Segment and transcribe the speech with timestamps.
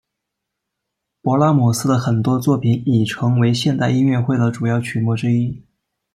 [1.21, 5.63] 勃拉姆斯的很多作品已成为现代音乐会的主要曲目之一。